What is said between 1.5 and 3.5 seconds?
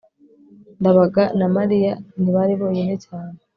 mariya ntibari bonyine cyane